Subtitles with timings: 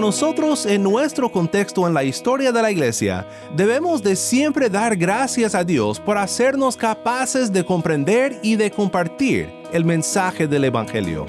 [0.00, 5.54] Nosotros en nuestro contexto en la historia de la iglesia debemos de siempre dar gracias
[5.54, 11.26] a Dios por hacernos capaces de comprender y de compartir el mensaje del Evangelio.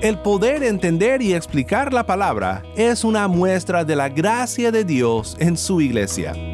[0.00, 5.36] El poder entender y explicar la palabra es una muestra de la gracia de Dios
[5.38, 6.53] en su iglesia.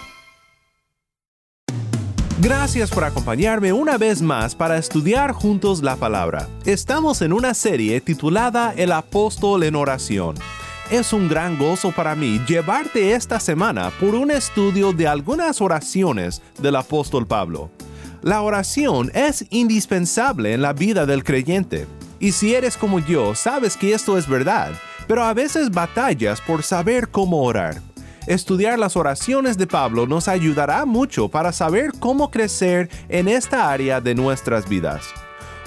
[2.41, 6.49] Gracias por acompañarme una vez más para estudiar juntos la palabra.
[6.65, 10.33] Estamos en una serie titulada El apóstol en oración.
[10.89, 16.41] Es un gran gozo para mí llevarte esta semana por un estudio de algunas oraciones
[16.59, 17.69] del apóstol Pablo.
[18.23, 21.85] La oración es indispensable en la vida del creyente.
[22.19, 24.71] Y si eres como yo, sabes que esto es verdad,
[25.07, 27.90] pero a veces batallas por saber cómo orar.
[28.27, 33.99] Estudiar las oraciones de Pablo nos ayudará mucho para saber cómo crecer en esta área
[33.99, 35.05] de nuestras vidas.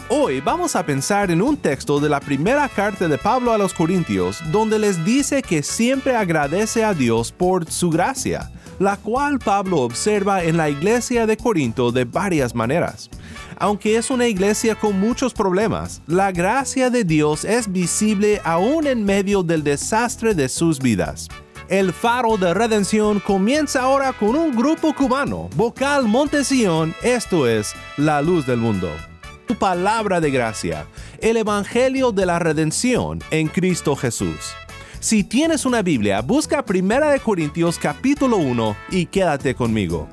[0.08, 3.74] Hoy vamos a pensar en un texto de la primera carta de Pablo a los
[3.74, 9.78] Corintios, donde les dice que siempre agradece a Dios por su gracia, la cual Pablo
[9.80, 13.10] observa en la iglesia de Corinto de varias maneras.
[13.56, 19.04] Aunque es una iglesia con muchos problemas, la gracia de Dios es visible aún en
[19.04, 21.28] medio del desastre de sus vidas.
[21.68, 28.20] El Faro de Redención comienza ahora con un grupo cubano, Vocal Montesión, esto es La
[28.20, 28.90] Luz del Mundo.
[29.46, 30.86] Tu palabra de gracia,
[31.20, 34.52] el Evangelio de la Redención en Cristo Jesús.
[35.00, 40.06] Si tienes una Biblia, busca 1 Corintios capítulo 1 y quédate conmigo.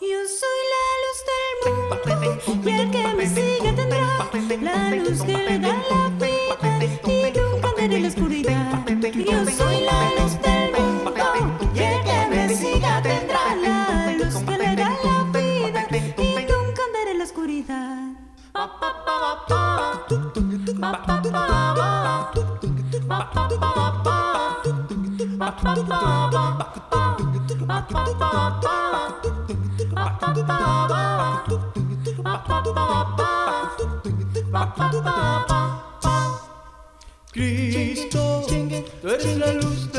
[0.00, 1.54] Yo soy la luz del
[2.46, 4.06] mundo y el que me sigue tendrá
[4.60, 7.09] la luz que le da la vida
[37.32, 38.44] Cristo,
[39.00, 39.89] tú eres la luz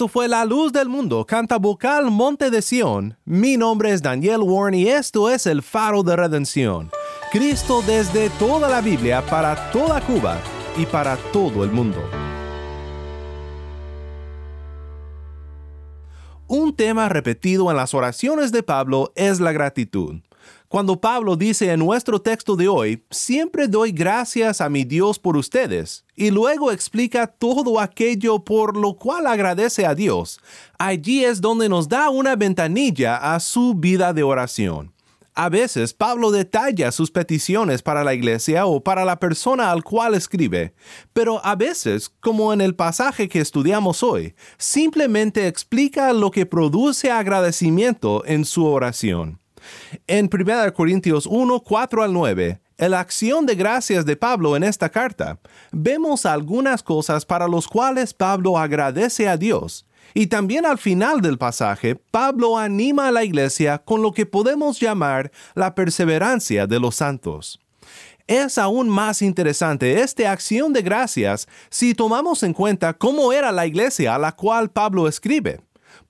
[0.00, 3.18] Esto fue La Luz del Mundo, canta vocal Monte de Sión.
[3.26, 6.90] Mi nombre es Daniel Warren y esto es el faro de redención.
[7.30, 10.38] Cristo desde toda la Biblia para toda Cuba
[10.78, 11.98] y para todo el mundo.
[16.46, 20.22] Un tema repetido en las oraciones de Pablo es la gratitud.
[20.70, 25.36] Cuando Pablo dice en nuestro texto de hoy, siempre doy gracias a mi Dios por
[25.36, 30.38] ustedes, y luego explica todo aquello por lo cual agradece a Dios,
[30.78, 34.92] allí es donde nos da una ventanilla a su vida de oración.
[35.34, 40.14] A veces Pablo detalla sus peticiones para la iglesia o para la persona al cual
[40.14, 40.72] escribe,
[41.12, 47.10] pero a veces, como en el pasaje que estudiamos hoy, simplemente explica lo que produce
[47.10, 49.39] agradecimiento en su oración.
[50.06, 54.62] En 1 Corintios 1, 4 al 9, en la acción de gracias de Pablo en
[54.62, 55.38] esta carta,
[55.70, 59.86] vemos algunas cosas para las cuales Pablo agradece a Dios.
[60.14, 64.80] Y también al final del pasaje, Pablo anima a la iglesia con lo que podemos
[64.80, 67.60] llamar la perseverancia de los santos.
[68.26, 73.66] Es aún más interesante esta acción de gracias si tomamos en cuenta cómo era la
[73.66, 75.60] iglesia a la cual Pablo escribe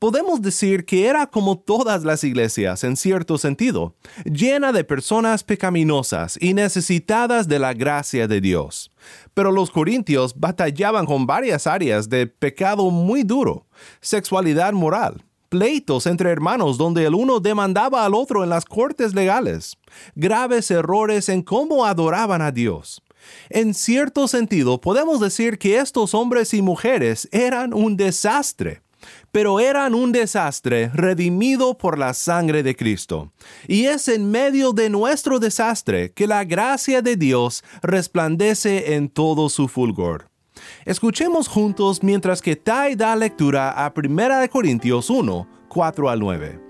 [0.00, 3.94] podemos decir que era como todas las iglesias en cierto sentido,
[4.24, 8.90] llena de personas pecaminosas y necesitadas de la gracia de Dios.
[9.34, 13.66] Pero los corintios batallaban con varias áreas de pecado muy duro,
[14.00, 19.76] sexualidad moral, pleitos entre hermanos donde el uno demandaba al otro en las cortes legales,
[20.14, 23.02] graves errores en cómo adoraban a Dios.
[23.50, 28.80] En cierto sentido, podemos decir que estos hombres y mujeres eran un desastre
[29.32, 33.32] pero eran un desastre redimido por la sangre de Cristo.
[33.66, 39.48] Y es en medio de nuestro desastre que la gracia de Dios resplandece en todo
[39.48, 40.30] su fulgor.
[40.84, 46.60] Escuchemos juntos mientras que Tai da lectura a 1 Corintios 1, 4 al 9.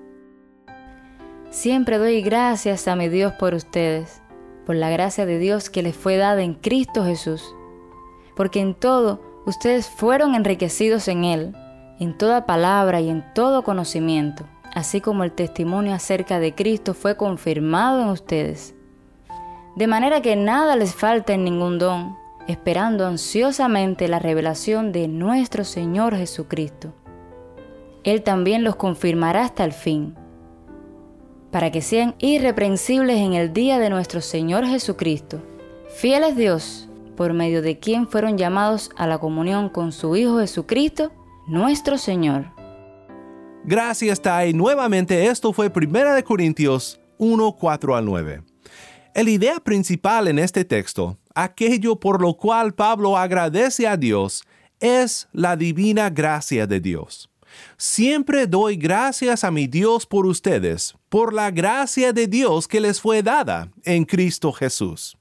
[1.50, 4.23] Siempre doy gracias a mi Dios por ustedes,
[4.67, 7.43] por la gracia de Dios que les fue dada en Cristo Jesús,
[8.37, 11.56] porque en todo ustedes fueron enriquecidos en Él
[12.00, 14.44] en toda palabra y en todo conocimiento,
[14.75, 18.75] así como el testimonio acerca de Cristo fue confirmado en ustedes.
[19.76, 22.17] De manera que nada les falta en ningún don,
[22.49, 26.94] esperando ansiosamente la revelación de nuestro Señor Jesucristo.
[28.03, 30.17] Él también los confirmará hasta el fin,
[31.50, 35.43] para que sean irreprensibles en el día de nuestro Señor Jesucristo.
[35.88, 40.38] Fiel es Dios, por medio de quien fueron llamados a la comunión con su Hijo
[40.38, 41.12] Jesucristo,
[41.50, 42.47] nuestro Señor.
[43.64, 44.52] Gracias, Tai.
[44.55, 48.43] Nuevamente, esto fue 1 Corintios 1, 4 al 9.
[49.14, 54.44] La idea principal en este texto, aquello por lo cual Pablo agradece a Dios,
[54.79, 57.29] es la divina gracia de Dios.
[57.76, 63.00] Siempre doy gracias a mi Dios por ustedes, por la gracia de Dios que les
[63.00, 65.19] fue dada en Cristo Jesús.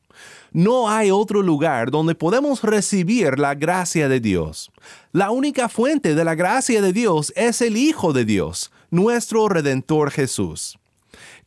[0.52, 4.72] No hay otro lugar donde podemos recibir la gracia de Dios.
[5.12, 10.12] La única fuente de la gracia de Dios es el Hijo de Dios, nuestro Redentor
[10.12, 10.80] Jesús.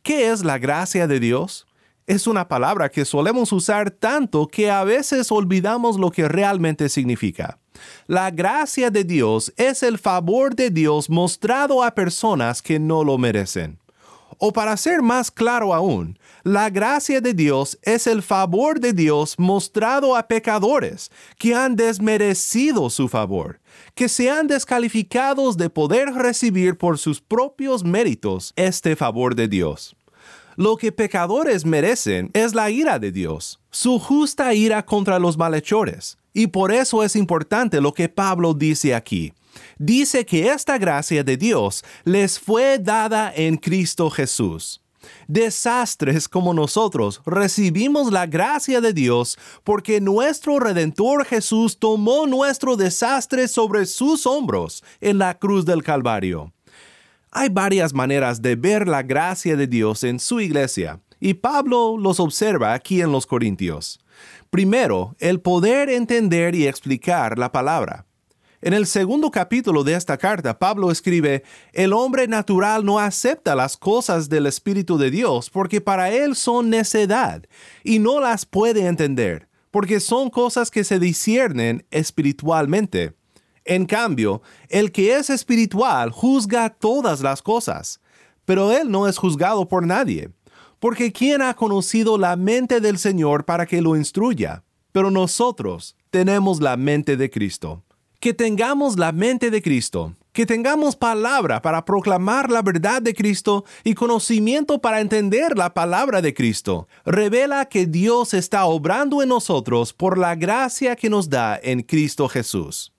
[0.03, 1.67] ¿Qué es la gracia de Dios?
[2.07, 7.59] Es una palabra que solemos usar tanto que a veces olvidamos lo que realmente significa.
[8.07, 13.19] La gracia de Dios es el favor de Dios mostrado a personas que no lo
[13.19, 13.79] merecen.
[14.45, 19.37] O para ser más claro aún, la gracia de Dios es el favor de Dios
[19.39, 23.61] mostrado a pecadores que han desmerecido su favor,
[23.95, 29.95] que se han descalificados de poder recibir por sus propios méritos este favor de Dios.
[30.57, 36.19] Lo que pecadores merecen es la ira de Dios, su justa ira contra los malhechores.
[36.35, 39.33] Y por eso es importante lo que Pablo dice aquí
[39.79, 44.83] dice que esta gracia de Dios les fue dada en Cristo Jesús.
[45.27, 53.49] Desastres como nosotros recibimos la gracia de Dios porque nuestro Redentor Jesús tomó nuestro desastre
[53.49, 56.53] sobre sus hombros en la cruz del Calvario.
[57.31, 62.21] Hay varias maneras de ver la gracia de Dios en su iglesia, y Pablo los
[62.21, 64.01] observa aquí en los Corintios.
[64.51, 68.05] Primero, el poder entender y explicar la palabra.
[68.63, 71.43] En el segundo capítulo de esta carta, Pablo escribe,
[71.73, 76.71] El hombre natural no acepta las cosas del Espíritu de Dios porque para él son
[76.71, 77.43] necedad
[77.83, 83.15] y no las puede entender, porque son cosas que se disciernen espiritualmente.
[83.65, 88.01] En cambio, el que es espiritual juzga todas las cosas,
[88.45, 90.31] pero él no es juzgado por nadie,
[90.79, 94.63] porque ¿quién ha conocido la mente del Señor para que lo instruya?
[94.93, 97.83] pero nosotros tenemos la mente de Cristo.
[98.23, 103.65] Que tengamos la mente de Cristo, que tengamos palabra para proclamar la verdad de Cristo
[103.83, 109.93] y conocimiento para entender la palabra de Cristo, revela que Dios está obrando en nosotros
[109.93, 112.93] por la gracia que nos da en Cristo Jesús.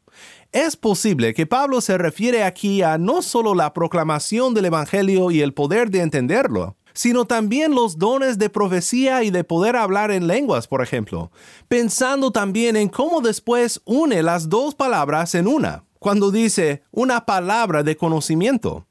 [0.51, 5.39] Es posible que Pablo se refiere aquí a no solo la proclamación del Evangelio y
[5.39, 10.27] el poder de entenderlo, sino también los dones de profecía y de poder hablar en
[10.27, 11.31] lenguas, por ejemplo,
[11.67, 17.81] pensando también en cómo después une las dos palabras en una, cuando dice una palabra
[17.81, 18.85] de conocimiento.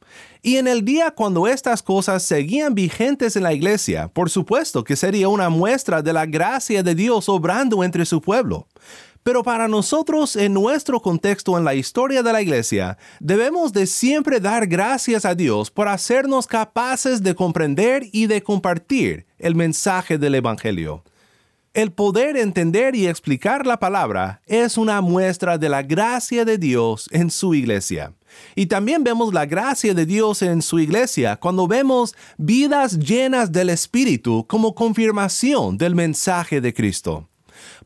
[0.44, 4.96] Y en el día cuando estas cosas seguían vigentes en la iglesia, por supuesto que
[4.96, 8.66] sería una muestra de la gracia de Dios obrando entre su pueblo.
[9.22, 14.40] Pero para nosotros, en nuestro contexto en la historia de la iglesia, debemos de siempre
[14.40, 20.34] dar gracias a Dios por hacernos capaces de comprender y de compartir el mensaje del
[20.34, 21.04] Evangelio.
[21.74, 27.08] El poder entender y explicar la palabra es una muestra de la gracia de Dios
[27.12, 28.12] en su iglesia.
[28.54, 33.70] Y también vemos la gracia de Dios en su iglesia cuando vemos vidas llenas del
[33.70, 37.28] Espíritu como confirmación del mensaje de Cristo.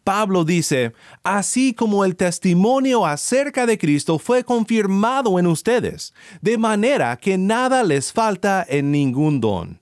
[0.06, 0.92] Pablo dice,
[1.25, 7.82] así como el testimonio acerca de Cristo fue confirmado en ustedes, de manera que nada
[7.82, 9.80] les falta en ningún don.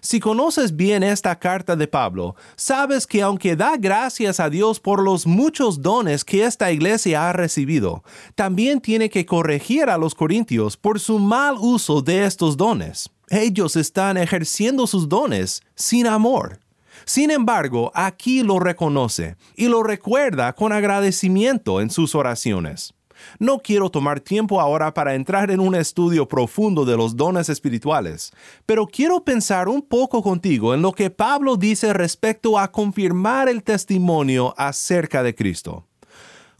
[0.00, 5.02] Si conoces bien esta carta de Pablo, sabes que aunque da gracias a Dios por
[5.02, 8.02] los muchos dones que esta iglesia ha recibido,
[8.34, 13.10] también tiene que corregir a los corintios por su mal uso de estos dones.
[13.28, 16.60] Ellos están ejerciendo sus dones sin amor.
[17.06, 22.94] Sin embargo, aquí lo reconoce y lo recuerda con agradecimiento en sus oraciones.
[23.38, 28.32] No quiero tomar tiempo ahora para entrar en un estudio profundo de los dones espirituales,
[28.66, 33.62] pero quiero pensar un poco contigo en lo que Pablo dice respecto a confirmar el
[33.62, 35.86] testimonio acerca de Cristo.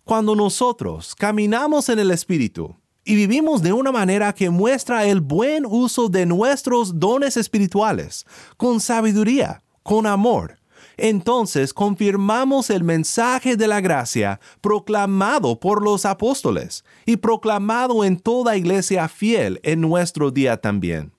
[0.04, 5.66] Cuando nosotros caminamos en el Espíritu y vivimos de una manera que muestra el buen
[5.66, 8.24] uso de nuestros dones espirituales,
[8.56, 10.58] con sabiduría, con amor,
[10.96, 18.56] entonces confirmamos el mensaje de la gracia proclamado por los apóstoles y proclamado en toda
[18.56, 21.12] iglesia fiel en nuestro día también.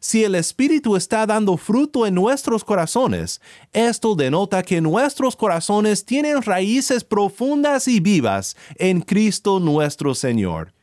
[0.00, 3.42] Si el Espíritu está dando fruto en nuestros corazones,
[3.74, 10.75] esto denota que nuestros corazones tienen raíces profundas y vivas en Cristo nuestro Señor.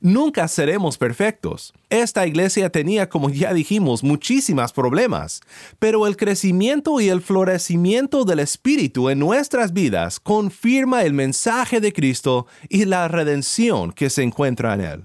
[0.00, 1.74] Nunca seremos perfectos.
[1.90, 5.40] Esta iglesia tenía, como ya dijimos, muchísimos problemas,
[5.80, 11.92] pero el crecimiento y el florecimiento del Espíritu en nuestras vidas confirma el mensaje de
[11.92, 15.04] Cristo y la redención que se encuentra en él.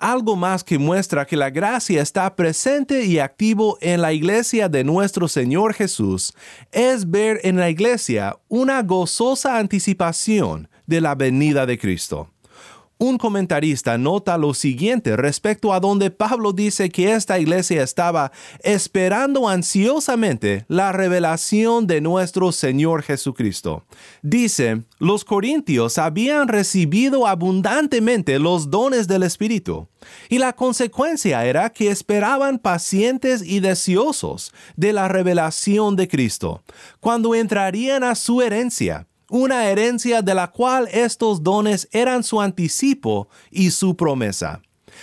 [0.00, 4.82] Algo más que muestra que la gracia está presente y activo en la iglesia de
[4.82, 6.34] nuestro Señor Jesús
[6.72, 12.30] es ver en la iglesia una gozosa anticipación de la venida de Cristo.
[12.98, 19.50] Un comentarista nota lo siguiente respecto a donde Pablo dice que esta iglesia estaba esperando
[19.50, 23.84] ansiosamente la revelación de nuestro Señor Jesucristo.
[24.22, 29.88] Dice, los corintios habían recibido abundantemente los dones del Espíritu,
[30.30, 36.62] y la consecuencia era que esperaban pacientes y deseosos de la revelación de Cristo,
[37.00, 43.28] cuando entrarían a su herencia una herencia de la cual estos dones eran su anticipo
[43.50, 44.60] y su promesa.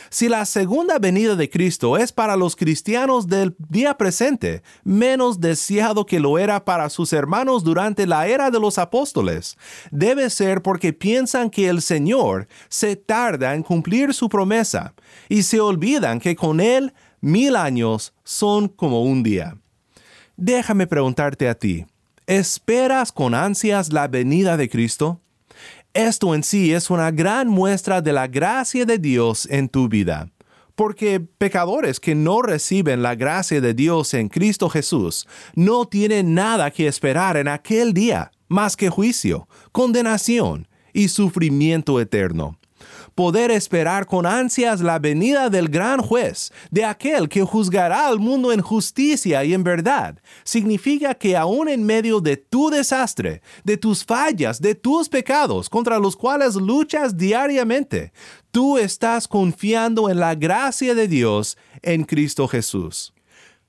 [0.09, 6.05] Si la segunda venida de Cristo es para los cristianos del día presente menos deseado
[6.05, 9.57] que lo era para sus hermanos durante la era de los apóstoles,
[9.91, 14.93] debe ser porque piensan que el Señor se tarda en cumplir su promesa
[15.29, 19.57] y se olvidan que con Él mil años son como un día.
[20.35, 21.85] Déjame preguntarte a ti,
[22.25, 25.19] ¿Esperas con ansias la venida de Cristo?
[25.93, 30.31] Esto en sí es una gran muestra de la gracia de Dios en tu vida,
[30.75, 36.71] porque pecadores que no reciben la gracia de Dios en Cristo Jesús no tienen nada
[36.71, 42.57] que esperar en aquel día más que juicio, condenación y sufrimiento eterno
[43.15, 48.51] poder esperar con ansias la venida del gran juez, de aquel que juzgará al mundo
[48.51, 54.03] en justicia y en verdad, significa que aún en medio de tu desastre, de tus
[54.03, 58.11] fallas, de tus pecados contra los cuales luchas diariamente,
[58.51, 63.13] tú estás confiando en la gracia de Dios en Cristo Jesús.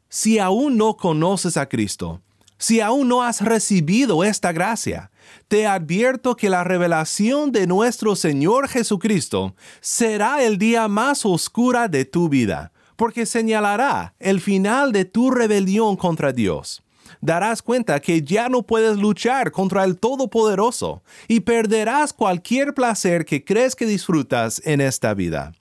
[0.09, 2.21] Si aún no conoces a Cristo,
[2.59, 5.11] si aún no has recibido esta gracia,
[5.49, 12.05] te advierto que la revelación de nuestro Señor Jesucristo será el día más oscura de
[12.05, 16.83] tu vida, porque señalará el final de tu rebelión contra Dios.
[17.21, 23.45] darás cuenta que ya no puedes luchar contra el Todopoderoso y perderás cualquier placer que
[23.45, 25.53] crees que disfrutas en esta vida.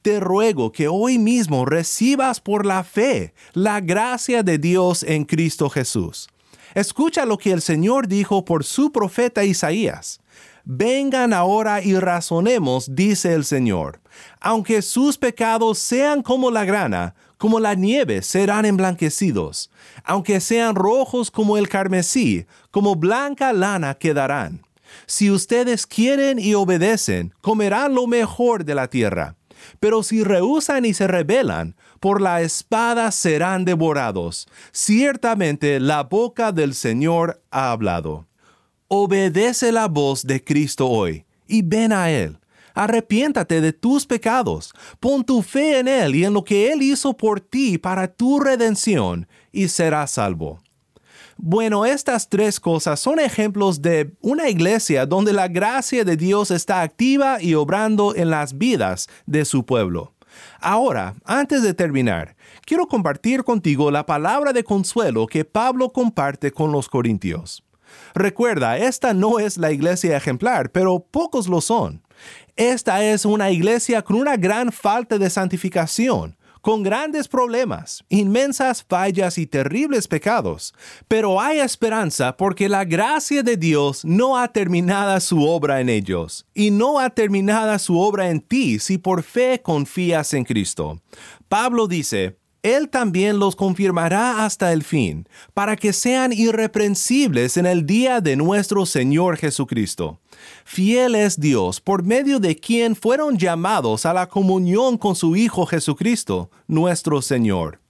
[0.00, 5.68] Te ruego que hoy mismo recibas por la fe la gracia de Dios en Cristo
[5.70, 6.28] Jesús.
[6.74, 10.20] Escucha lo que el Señor dijo por su profeta Isaías.
[10.64, 14.00] Vengan ahora y razonemos, dice el Señor.
[14.40, 19.70] Aunque sus pecados sean como la grana, como la nieve serán emblanquecidos.
[20.04, 24.62] Aunque sean rojos como el carmesí, como blanca lana quedarán.
[25.06, 29.36] Si ustedes quieren y obedecen, comerán lo mejor de la tierra.
[29.80, 34.48] Pero si rehusan y se rebelan, por la espada serán devorados.
[34.72, 38.26] Ciertamente la boca del Señor ha hablado.
[38.88, 42.40] Obedece la voz de Cristo hoy y ven a Él.
[42.74, 47.16] Arrepiéntate de tus pecados, pon tu fe en Él y en lo que Él hizo
[47.16, 50.60] por ti para tu redención, y serás salvo.
[51.36, 56.82] Bueno, estas tres cosas son ejemplos de una iglesia donde la gracia de Dios está
[56.82, 60.12] activa y obrando en las vidas de su pueblo.
[60.60, 66.72] Ahora, antes de terminar, quiero compartir contigo la palabra de consuelo que Pablo comparte con
[66.72, 67.64] los corintios.
[68.14, 72.02] Recuerda, esta no es la iglesia ejemplar, pero pocos lo son.
[72.56, 79.36] Esta es una iglesia con una gran falta de santificación, con grandes problemas, inmensas fallas
[79.36, 80.72] y terribles pecados.
[81.08, 86.46] Pero hay esperanza porque la gracia de Dios no ha terminado su obra en ellos,
[86.54, 91.00] y no ha terminado su obra en ti si por fe confías en Cristo.
[91.48, 97.86] Pablo dice, él también los confirmará hasta el fin, para que sean irreprensibles en el
[97.86, 100.20] día de nuestro Señor Jesucristo.
[100.64, 105.66] Fiel es Dios, por medio de quien fueron llamados a la comunión con su Hijo
[105.66, 107.80] Jesucristo, nuestro Señor.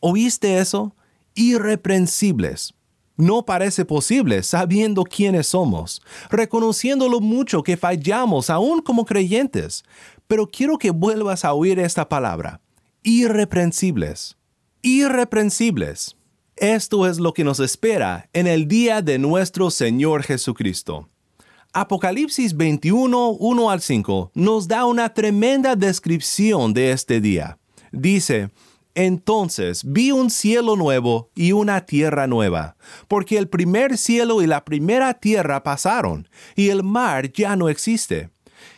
[0.00, 0.94] ¿Oíste eso?
[1.34, 2.72] Irreprensibles.
[3.16, 6.00] No parece posible sabiendo quiénes somos,
[6.30, 9.84] reconociendo lo mucho que fallamos aún como creyentes.
[10.26, 12.60] Pero quiero que vuelvas a oír esta palabra
[13.02, 14.36] irreprensibles.
[14.82, 16.16] Irreprensibles.
[16.56, 21.08] Esto es lo que nos espera en el día de nuestro Señor Jesucristo.
[21.72, 27.58] Apocalipsis 21, 1 al 5 nos da una tremenda descripción de este día.
[27.92, 28.50] Dice,
[28.94, 34.64] entonces vi un cielo nuevo y una tierra nueva, porque el primer cielo y la
[34.64, 38.30] primera tierra pasaron, y el mar ya no existe.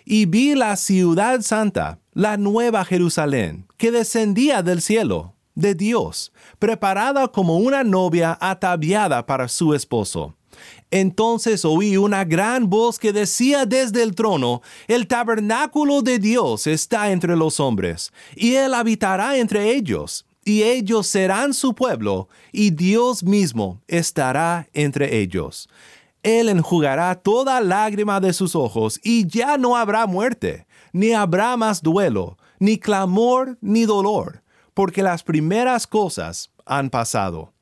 [0.04, 7.28] Y vi la ciudad santa, la nueva Jerusalén, que descendía del cielo, de Dios, preparada
[7.28, 10.34] como una novia ataviada para su esposo.
[10.90, 17.12] Entonces oí una gran voz que decía desde el trono, El tabernáculo de Dios está
[17.12, 23.22] entre los hombres, y Él habitará entre ellos, y ellos serán su pueblo, y Dios
[23.22, 25.68] mismo estará entre ellos.
[26.22, 31.82] Él enjugará toda lágrima de sus ojos, y ya no habrá muerte ni habrá más
[31.82, 34.42] duelo, ni clamor, ni dolor,
[34.74, 37.52] porque las primeras cosas han pasado.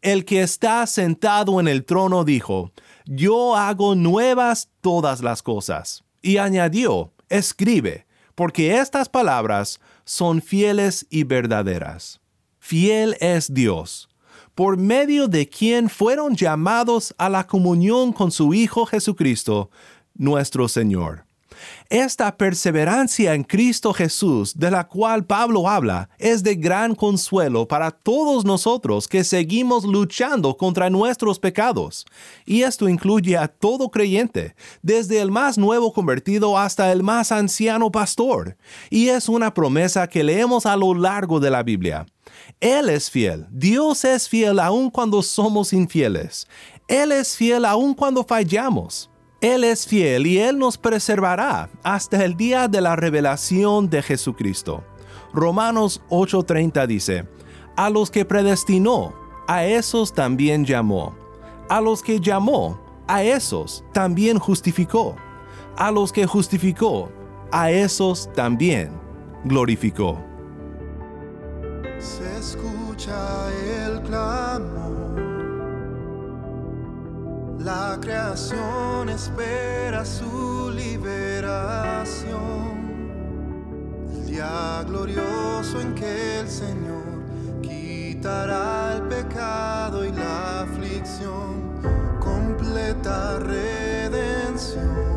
[0.00, 2.72] El que está sentado en el trono dijo,
[3.04, 6.04] Yo hago nuevas todas las cosas.
[6.22, 12.20] Y añadió, Escribe, porque estas palabras son fieles y verdaderas.
[12.58, 14.08] Fiel es Dios,
[14.54, 19.70] por medio de quien fueron llamados a la comunión con su Hijo Jesucristo,
[20.14, 21.27] nuestro Señor.
[21.88, 27.90] Esta perseverancia en Cristo Jesús, de la cual Pablo habla, es de gran consuelo para
[27.90, 32.04] todos nosotros que seguimos luchando contra nuestros pecados.
[32.44, 37.90] Y esto incluye a todo creyente, desde el más nuevo convertido hasta el más anciano
[37.90, 38.56] pastor.
[38.90, 42.06] Y es una promesa que leemos a lo largo de la Biblia.
[42.60, 46.46] Él es fiel, Dios es fiel aun cuando somos infieles.
[46.88, 49.10] Él es fiel aun cuando fallamos.
[49.40, 54.82] Él es fiel y Él nos preservará hasta el día de la revelación de Jesucristo.
[55.32, 57.28] Romanos 8:30 dice,
[57.76, 59.14] A los que predestinó,
[59.46, 61.14] a esos también llamó.
[61.68, 65.14] A los que llamó, a esos también justificó.
[65.76, 67.12] A los que justificó,
[67.52, 68.90] a esos también
[69.44, 70.18] glorificó.
[72.00, 73.48] Se escucha
[73.84, 74.77] el clamor.
[77.58, 82.28] La creación espera su liberación.
[84.14, 87.02] El día glorioso en que el Señor
[87.60, 91.80] quitará el pecado y la aflicción.
[92.20, 95.16] Completa redención.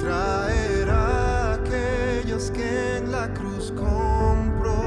[0.00, 4.82] Traerá a aquellos que en la cruz compró.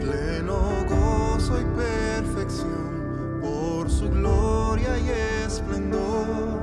[0.00, 2.81] Pleno gozo sana,
[5.62, 6.60] esplendor.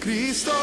[0.00, 0.59] Cristo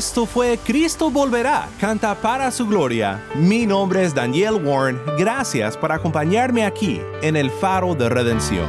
[0.00, 3.22] Esto fue Cristo Volverá, canta para su gloria.
[3.34, 4.98] Mi nombre es Daniel Warren.
[5.18, 8.66] Gracias por acompañarme aquí en el Faro de Redención.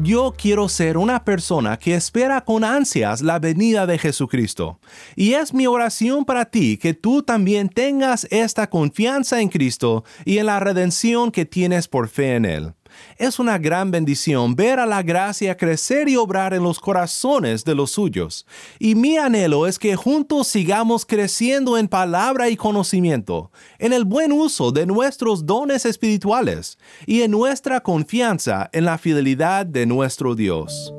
[0.00, 4.78] Yo quiero ser una persona que espera con ansias la venida de Jesucristo.
[5.16, 10.38] Y es mi oración para ti que tú también tengas esta confianza en Cristo y
[10.38, 12.74] en la redención que tienes por fe en Él.
[13.16, 17.74] Es una gran bendición ver a la gracia crecer y obrar en los corazones de
[17.74, 18.46] los suyos.
[18.78, 24.32] Y mi anhelo es que juntos sigamos creciendo en palabra y conocimiento, en el buen
[24.32, 30.92] uso de nuestros dones espirituales y en nuestra confianza en la fidelidad de nuestro Dios.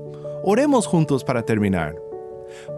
[0.43, 1.95] Oremos juntos para terminar.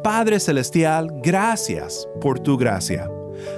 [0.04, 3.10] Padre Celestial, gracias por tu gracia.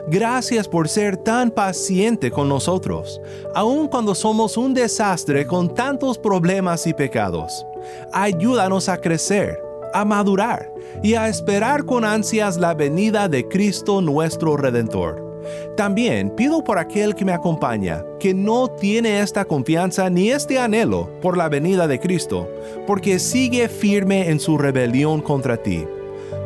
[0.07, 3.21] Gracias por ser tan paciente con nosotros,
[3.53, 7.65] aun cuando somos un desastre con tantos problemas y pecados.
[8.11, 9.59] Ayúdanos a crecer,
[9.93, 10.71] a madurar
[11.03, 15.29] y a esperar con ansias la venida de Cristo nuestro Redentor.
[15.75, 21.09] También pido por aquel que me acompaña, que no tiene esta confianza ni este anhelo
[21.21, 22.49] por la venida de Cristo,
[22.85, 25.85] porque sigue firme en su rebelión contra ti.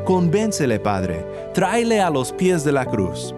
[0.06, 3.34] Convéncele, Padre, tráele a los pies de la cruz.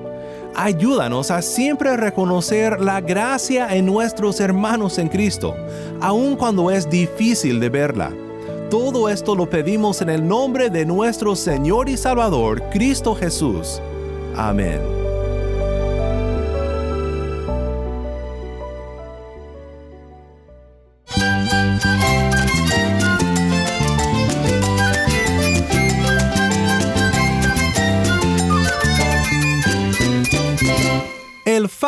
[0.56, 5.54] Ayúdanos a siempre reconocer la gracia en nuestros hermanos en Cristo,
[5.99, 8.12] aun cuando es difícil de verla.
[8.69, 13.82] Todo esto lo pedimos en el nombre de nuestro Señor y Salvador, Cristo Jesús.
[14.36, 15.04] Amén.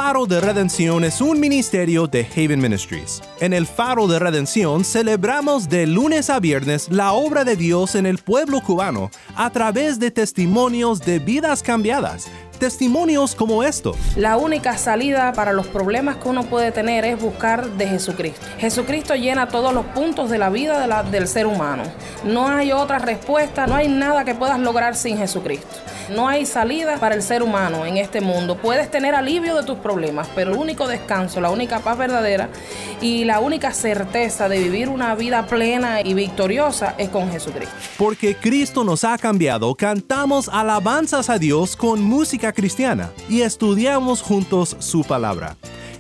[0.08, 3.22] Faro de Redención es un ministerio de Haven Ministries.
[3.42, 8.06] En el Faro de Redención celebramos de lunes a viernes la obra de Dios en
[8.06, 13.96] el pueblo cubano a través de testimonios de vidas cambiadas testimonios como estos.
[14.16, 18.46] La única salida para los problemas que uno puede tener es buscar de Jesucristo.
[18.60, 21.84] Jesucristo llena todos los puntos de la vida de la- del ser humano.
[22.24, 25.68] No hay otra respuesta, no hay nada que puedas lograr sin Jesucristo.
[26.14, 28.58] No hay salida para el ser humano en este mundo.
[28.58, 32.50] Puedes tener alivio de tus problemas, pero el único descanso, la única paz verdadera
[33.02, 37.76] y la única certeza de vivir una vida plena y victoriosa es con Jesucristo.
[37.98, 44.76] Porque Cristo nos ha cambiado, cantamos alabanzas a Dios con música cristiana y estudiamos juntos
[44.80, 45.58] su palabra.